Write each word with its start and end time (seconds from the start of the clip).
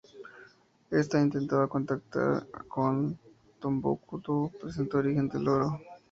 Ésta 0.89 1.21
intentaba 1.21 1.67
contactar 1.67 2.47
con 2.67 3.19
Tombuctú, 3.59 4.51
presunto 4.59 4.97
origen 4.97 5.29
del 5.29 5.47
oro. 5.47 5.79